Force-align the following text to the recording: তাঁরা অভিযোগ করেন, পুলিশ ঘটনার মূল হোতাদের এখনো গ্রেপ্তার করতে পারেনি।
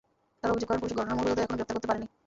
তাঁরা 0.39 0.51
অভিযোগ 0.53 0.67
করেন, 0.69 0.81
পুলিশ 0.81 0.93
ঘটনার 0.99 1.17
মূল 1.17 1.25
হোতাদের 1.27 1.43
এখনো 1.45 1.57
গ্রেপ্তার 1.57 1.77
করতে 1.77 1.89
পারেনি। 1.89 2.07